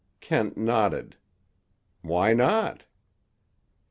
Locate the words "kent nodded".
0.19-1.15